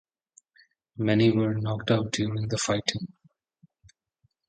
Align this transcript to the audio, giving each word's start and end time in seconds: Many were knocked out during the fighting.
Many 0.97 1.29
were 1.29 1.53
knocked 1.53 1.91
out 1.91 2.11
during 2.11 2.47
the 2.47 2.57
fighting. 2.57 3.13